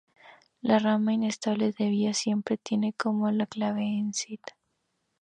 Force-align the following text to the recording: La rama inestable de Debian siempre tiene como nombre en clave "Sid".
La 0.63 0.79
rama 0.79 1.13
inestable 1.13 1.67
de 1.73 1.83
Debian 1.83 2.15
siempre 2.15 2.57
tiene 2.57 2.91
como 2.93 3.27
nombre 3.27 3.39
en 3.43 3.45
clave 3.45 4.03
"Sid". 4.13 4.39